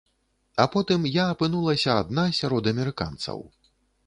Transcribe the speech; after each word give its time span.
А 0.63 0.65
потым 0.75 1.05
я 1.15 1.25
апынулася 1.33 1.91
адна 2.05 2.25
сярод 2.41 2.63
амерыканцаў. 2.73 3.47